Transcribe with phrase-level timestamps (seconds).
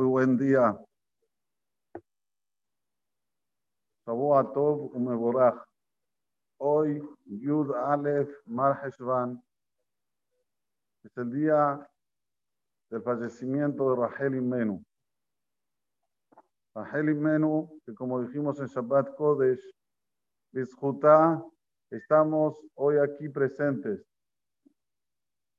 [0.00, 0.74] Muy buen día.
[4.06, 5.62] Shavuot Tov Umeborach.
[6.56, 9.44] Hoy, Yud Aleph Mar Heshvan,
[11.04, 11.86] es el día
[12.88, 14.82] del fallecimiento de Rachel Imenu.
[16.74, 19.70] Rachel Imenu, que como dijimos en Shabbat Kodesh,
[20.50, 21.44] Bizjutá,
[21.90, 24.02] estamos hoy aquí presentes.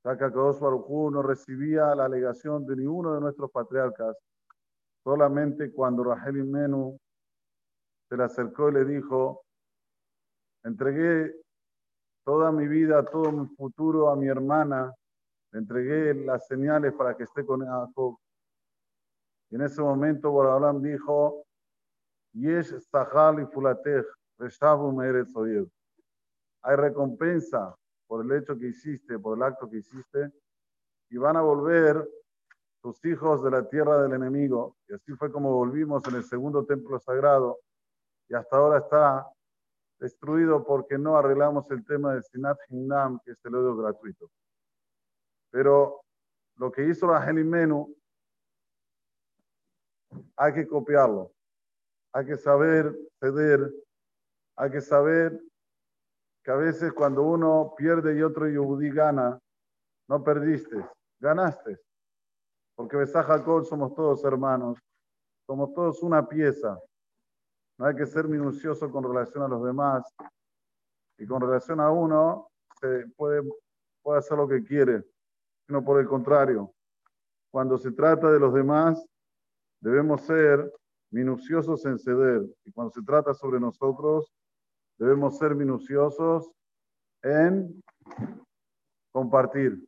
[0.04, 4.16] Ya que no recibía la alegación de ninguno de nuestros patriarcas,
[5.02, 6.98] solamente cuando Rachel Imenu
[8.08, 9.44] se le acercó y le dijo,
[10.62, 11.34] entregué
[12.24, 14.92] toda mi vida, todo mi futuro a mi hermana,
[15.52, 18.16] le entregué las señales para que esté con Jacob.
[19.50, 21.44] Y en ese momento Borolam dijo,
[22.32, 23.46] Yesh Sahal y
[26.62, 30.32] Hay recompensa por el hecho que hiciste, por el acto que hiciste,
[31.10, 32.08] y van a volver
[32.82, 34.76] tus hijos de la tierra del enemigo.
[34.88, 37.60] Y así fue como volvimos en el segundo templo sagrado,
[38.28, 39.26] y hasta ahora está
[39.98, 44.30] destruido porque no arreglamos el tema de Sinat Hinnam, que es el odio gratuito.
[45.50, 46.02] Pero
[46.56, 47.94] lo que hizo la Menú,
[50.36, 51.32] hay que copiarlo,
[52.12, 53.72] hay que saber ceder,
[54.56, 55.40] hay que saber
[56.42, 59.38] que a veces cuando uno pierde y otro yudí gana,
[60.08, 60.84] no perdiste,
[61.20, 61.78] ganaste.
[62.82, 64.76] Porque Besá Jacob somos todos hermanos,
[65.46, 66.76] somos todos una pieza.
[67.78, 70.02] No hay que ser minucioso con relación a los demás.
[71.16, 72.48] Y con relación a uno,
[72.80, 73.48] se puede,
[74.02, 75.04] puede hacer lo que quiere.
[75.64, 76.74] Sino por el contrario,
[77.52, 79.06] cuando se trata de los demás,
[79.80, 80.68] debemos ser
[81.12, 82.42] minuciosos en ceder.
[82.64, 84.34] Y cuando se trata sobre nosotros,
[84.98, 86.50] debemos ser minuciosos
[87.22, 87.80] en
[89.12, 89.86] compartir.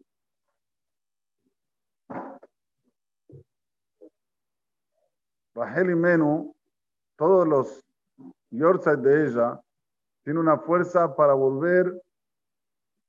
[5.55, 6.55] Rachel y Menú,
[7.17, 7.85] todos los
[8.51, 9.61] yortzeit de ella,
[10.25, 12.01] tiene una fuerza para volver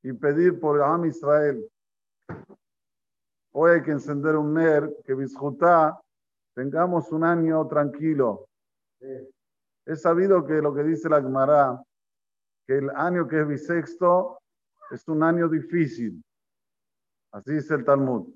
[0.03, 1.67] y pedir por Am Israel.
[3.51, 5.99] Hoy hay que encender un NER, que Bisjutá
[6.53, 8.47] tengamos un año tranquilo.
[9.85, 11.81] Es sabido que lo que dice la Gemara,
[12.67, 14.39] que el año que es bisexto
[14.91, 16.21] es un año difícil.
[17.31, 18.33] Así dice el Talmud.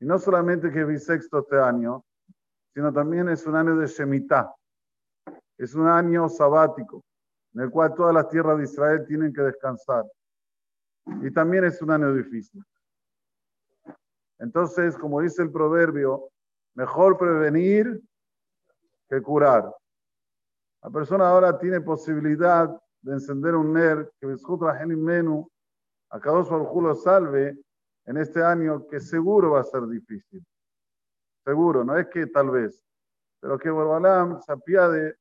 [0.00, 2.04] Y no solamente que es bisexto este año,
[2.74, 4.54] sino también es un año de Shemitah.
[5.56, 7.04] Es un año sabático,
[7.54, 10.04] en el cual todas las tierras de Israel tienen que descansar.
[11.22, 12.62] Y también es un año difícil.
[14.38, 16.30] Entonces, como dice el proverbio,
[16.74, 18.00] mejor prevenir
[19.08, 19.74] que curar.
[20.82, 25.50] La persona ahora tiene posibilidad de encender un NER que Besjutra Menú,
[26.10, 27.58] a cada lo salve
[28.06, 30.44] en este año que seguro va a ser difícil.
[31.48, 32.84] Seguro, no es que tal vez,
[33.40, 35.16] pero que Borbalam se apiade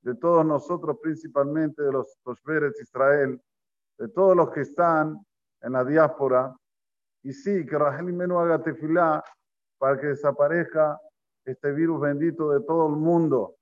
[0.00, 3.40] de todos nosotros, principalmente de los de Israel,
[3.96, 5.24] de todos los que están
[5.60, 6.52] en la diáspora.
[7.22, 9.22] Y sí, que Rahel Menú haga tefilá
[9.78, 11.00] para que desaparezca
[11.44, 13.54] este virus bendito de todo el mundo.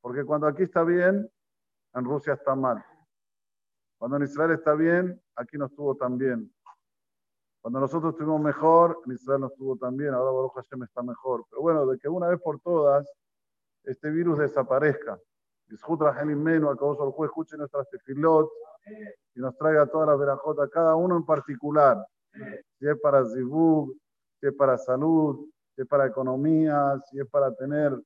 [0.00, 1.30] Porque cuando aquí está bien,
[1.92, 2.82] en Rusia está mal.
[3.98, 6.50] Cuando en Israel está bien, aquí no estuvo tan bien.
[7.64, 10.12] Cuando nosotros estuvimos mejor, Israel no estuvo tan bien.
[10.12, 11.46] Ahora Baruch Hashem está mejor.
[11.48, 13.10] Pero bueno, de que una vez por todas
[13.84, 15.18] este virus desaparezca.
[15.68, 18.50] Disjutra Menu, a el juez escuche nuestras tefilot
[19.34, 22.06] y nos traiga todas las verajotas, cada uno en particular.
[22.78, 23.94] Si es para Zibug,
[24.40, 27.98] si es para salud, si es para economía, si es para tener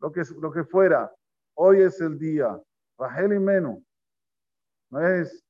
[0.00, 1.08] lo que, lo que fuera.
[1.54, 2.60] Hoy es el día.
[2.98, 3.80] Rahel Menu.
[4.90, 5.40] No es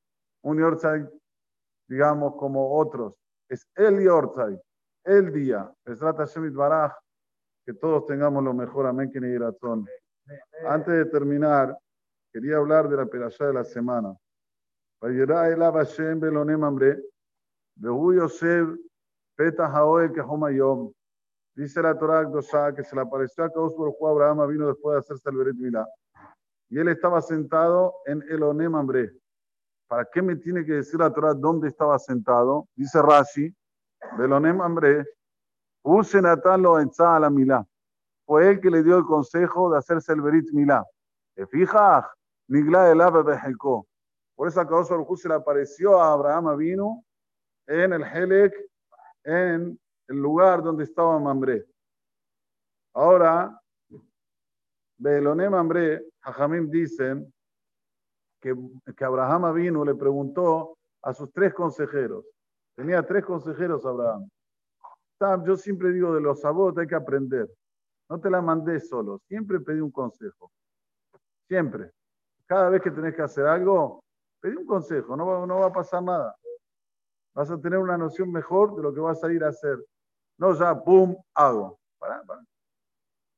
[0.43, 1.09] un Yortzai,
[1.89, 3.15] digamos, como otros.
[3.55, 4.61] Es el Yortzai,
[5.05, 5.73] el día.
[7.65, 8.87] Que todos tengamos lo mejor.
[8.87, 9.13] Amén.
[9.13, 9.87] Que razón.
[10.67, 11.79] Antes de terminar,
[12.33, 14.13] quería hablar de la perashá de la semana.
[21.57, 25.31] Dice la Torah que se le apareció a Kaos por Abraham vino después de hacerse
[25.31, 25.87] el Beret Milá.
[26.69, 28.75] Y él estaba sentado en el Onem
[29.95, 32.67] ¿Para qué me tiene que decir la Torah dónde estaba sentado?
[32.75, 33.55] Dice Rashi,
[34.19, 35.07] Belonem Ambre,
[35.85, 37.65] Use Natalo en la Milá
[38.27, 40.85] fue él que le dio el consejo de hacerse el Berit Milá.
[41.49, 42.11] Fija,
[42.49, 43.87] Nigla el Bejelko.
[44.35, 47.05] Por eso causa el se le apareció a Abraham vino
[47.69, 48.53] en el Helek,
[49.23, 51.65] en el lugar donde estaba Mambré.
[52.95, 53.57] Ahora,
[54.99, 57.33] Beloné Mambré, Jajamim dicen
[58.53, 62.25] que, Abraham vino le preguntó a sus tres consejeros.
[62.75, 64.29] Tenía tres consejeros Abraham.
[65.47, 67.49] Yo siempre digo de los sabotes hay que aprender.
[68.11, 70.51] no te la mandé solo, siempre pedí un consejo.
[71.49, 71.91] Siempre.
[72.47, 74.05] Cada vez que tenés que hacer algo,
[74.41, 76.37] pedí un consejo, no va, no va a pasar nada.
[77.35, 79.79] Vas a tener una noción mejor de lo que vas a ir a hacer.
[80.37, 81.79] No ya, ¡pum!, hago.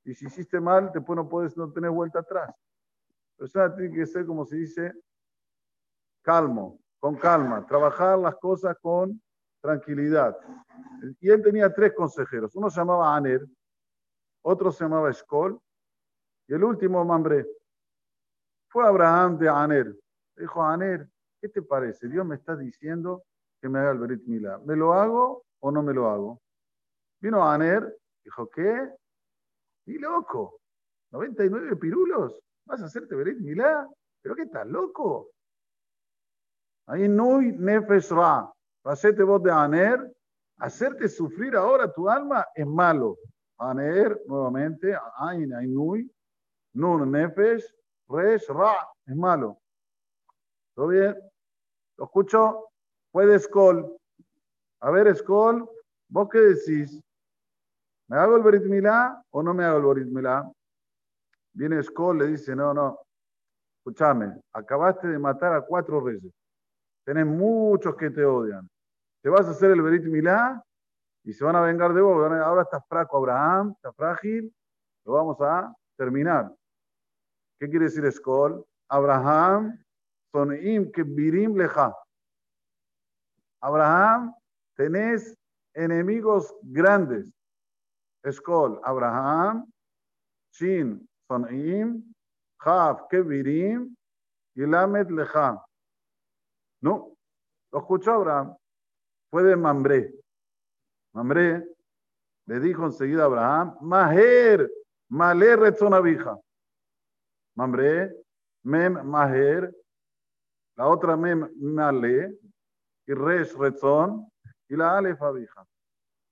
[0.05, 2.53] Y si hiciste mal, después no puedes no tener vuelta atrás.
[3.37, 4.93] Persona tiene que ser, como se dice,
[6.23, 9.21] calmo, con calma, trabajar las cosas con
[9.61, 10.37] tranquilidad.
[11.21, 12.55] Y él tenía tres consejeros.
[12.57, 13.47] Uno se llamaba Aner,
[14.43, 15.61] otro se llamaba Escol,
[16.49, 17.47] y el último Mambre.
[18.69, 19.97] Fue Abraham de Aner.
[20.37, 21.09] Dijo, Aner,
[21.41, 22.09] ¿qué te parece?
[22.09, 23.25] Dios me está diciendo
[23.61, 24.59] que me haga el Berit Milá.
[24.59, 26.41] ¿Me lo hago o no me lo hago?
[27.21, 28.91] Vino Aner, dijo, ¿qué?
[29.87, 30.61] Y loco,
[31.11, 33.89] 99 pirulos, ¿vas a hacerte Berit Milá?
[34.21, 35.31] ¿Pero qué estás loco?
[36.87, 38.53] Ahí nefesh ra.
[38.85, 40.15] Hacerte voz de Aner,
[40.59, 43.19] hacerte sufrir ahora tu alma es malo.
[43.59, 46.09] Aner, nuevamente, Ain, Ainui,
[46.75, 47.65] Nun, Nefesh,
[48.09, 48.75] Resh, Ra,
[49.07, 49.59] es malo.
[50.75, 51.17] ¿Todo bien?
[51.97, 52.69] ¿Lo escucho?
[53.11, 53.97] Puede Skol.
[54.81, 55.69] A ver, Skol,
[56.09, 57.01] ¿vos qué decís?
[58.09, 60.49] ¿Me hago el Berit Milá o no me hago el Berit Milá?
[61.57, 62.99] Viene Skol, le dice, no, no,
[63.79, 66.31] escúchame, acabaste de matar a cuatro reyes.
[67.03, 68.69] Tenés muchos que te odian.
[69.23, 70.63] Te vas a hacer el Berit Milá
[71.25, 72.31] y se van a vengar de vos.
[72.31, 74.55] Ahora está fraco Abraham, está frágil,
[75.07, 76.55] lo vamos a terminar.
[77.59, 78.63] ¿Qué quiere decir Skol?
[78.91, 79.83] Abraham,
[80.33, 81.97] Sonim, Kebirim, Leja.
[83.63, 84.35] Abraham,
[84.77, 85.35] tenés
[85.73, 87.33] enemigos grandes.
[88.31, 89.67] Skol, Abraham,
[90.53, 91.09] Shin,
[96.81, 97.17] No,
[97.73, 98.57] lo escuchó Abraham.
[99.31, 100.15] Fue de Mambré.
[101.13, 101.77] Mambré
[102.47, 104.71] le dijo enseguida a Abraham, Maher,
[105.09, 106.39] Malé Retzonabija.
[107.57, 108.15] Mambré,
[108.65, 109.75] Mem Maher,
[110.77, 112.39] la otra Mem Malé,
[113.07, 114.31] y Resh Retzon,
[114.69, 115.67] y la Alef Abija.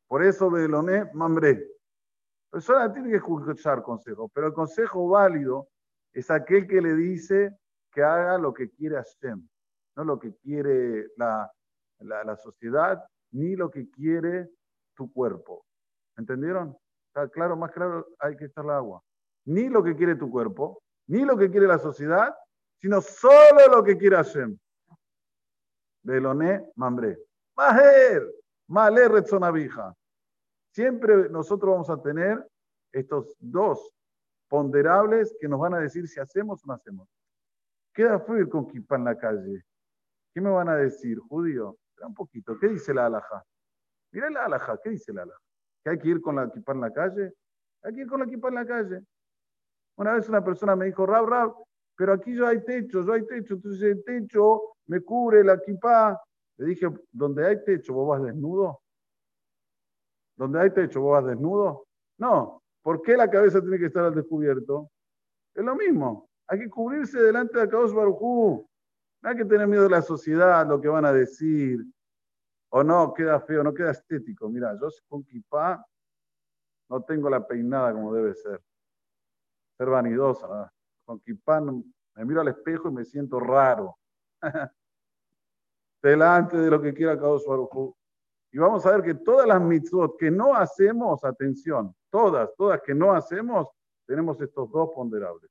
[0.07, 1.74] Por eso Beloné, Mambré.
[2.55, 5.71] La persona tiene que escuchar consejos, pero el consejo válido
[6.13, 7.59] es aquel que le dice
[7.91, 9.45] que haga lo que quiere Hashem,
[9.97, 11.51] no lo que quiere la,
[11.99, 14.51] la, sociedad, ni lo que quiere
[14.95, 15.67] tu cuerpo.
[16.17, 16.77] ¿Entendieron?
[17.09, 19.03] Está claro, más claro, hay que echar el agua.
[19.47, 22.33] Ni lo que quiere tu cuerpo, ni lo que quiere la sociedad,
[22.81, 24.57] sino solo lo que quiere Hashem.
[26.05, 27.19] Beloné, mambré.
[27.57, 28.33] Maher,
[28.69, 29.09] malé.
[30.75, 32.45] Siempre nosotros vamos a tener
[32.91, 33.95] estos dos
[34.49, 37.09] ponderables que nos van a decir si hacemos o no hacemos.
[37.93, 39.65] Queda fluir con kipa en la calle.
[40.35, 41.79] ¿Qué me van a decir, judío?
[41.91, 42.59] Espera un poquito.
[42.59, 43.45] ¿Qué dice la alhaja?
[44.11, 45.41] Mira la alhaja, ¿qué dice la alhaja?
[45.85, 47.33] ¿Que hay que ir con la equipa en la calle?
[47.85, 49.01] Hay que ir con la equipa en la calle.
[49.97, 51.55] Una vez una persona me dijo, Rab, Rab,
[51.97, 56.21] pero aquí yo hay techo, yo hay techo, entonces el techo me cubre la equipa.
[56.57, 58.81] Le dije, ¿donde hay techo vos vas desnudo?
[60.37, 61.87] ¿Donde hay techo vos vas desnudo?
[62.19, 64.91] No, ¿por qué la cabeza tiene que estar al descubierto?
[65.55, 68.69] Es lo mismo, hay que cubrirse delante de Akadosh Barujú.
[69.23, 71.85] No hay que tener miedo de la sociedad, lo que van a decir,
[72.77, 74.49] o no, queda feo, no queda estético.
[74.49, 75.87] Mira, yo con kipá
[76.89, 78.61] no tengo la peinada como debe ser.
[79.79, 80.73] Ser vanidosa.
[81.05, 83.97] Con kipá me miro al espejo y me siento raro.
[86.03, 87.53] Delante de lo que quiera cada su
[88.55, 92.95] Y vamos a ver que todas las mitzvot que no hacemos, atención, todas, todas que
[92.95, 93.67] no hacemos,
[94.07, 95.51] tenemos estos dos ponderables.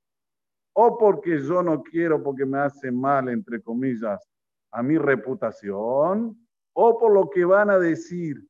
[0.71, 4.25] O porque yo no quiero, porque me hace mal, entre comillas,
[4.71, 8.41] a mi reputación, o por lo que van a decir.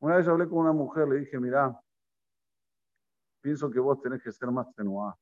[0.00, 1.80] Una vez hablé con una mujer, le dije, mira,
[3.40, 5.16] pienso que vos tenés que ser más tenuá.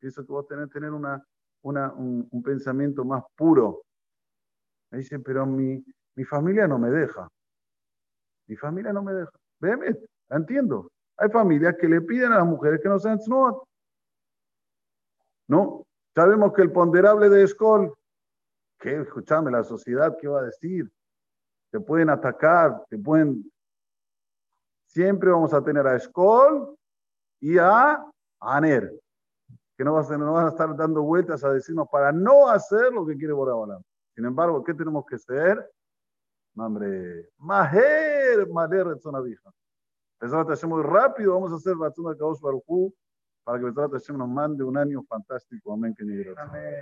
[0.00, 1.24] Pienso que vos tenés que tener una,
[1.62, 3.84] una, un, pensamiento más puro.
[4.90, 5.80] Me dice, pero mi,
[6.16, 7.28] mi familia no me deja.
[8.46, 9.32] Mi familia no me deja.
[9.60, 9.96] Veme,
[10.30, 10.90] entiendo.
[11.16, 13.62] Hay familias que le piden a las mujeres que no sean snuot.
[15.48, 17.94] No, sabemos que el ponderable de Escol
[18.84, 19.00] ¿Qué?
[19.00, 20.90] Escúchame, la sociedad, ¿qué va a decir?
[21.70, 23.50] Te pueden atacar, te pueden...
[24.86, 26.76] Siempre vamos a tener a Skoll
[27.40, 28.04] y a
[28.40, 28.92] Aner,
[29.76, 33.16] que no, no van a estar dando vueltas a decirnos para no hacer lo que
[33.16, 33.82] quiere Boraholam.
[34.14, 35.66] Sin embargo, ¿qué tenemos que ser?
[36.56, 39.50] Hombre, Maher, Maher, Retzonavija.
[40.18, 42.94] Pensaba que hacemos rápido, vamos a hacer la de Kaosh Baruchu
[43.42, 45.72] para que Besrat Hashem nos mande un año fantástico.
[45.72, 45.94] Amén.
[45.94, 46.04] Que
[46.38, 46.74] Amén.